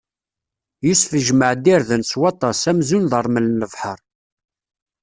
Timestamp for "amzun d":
2.71-3.13